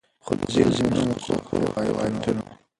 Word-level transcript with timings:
خو 0.23 0.31
د 0.39 0.41
ځینو 0.77 0.99
مؤثقو 1.09 1.57
روایتونو 1.87 2.43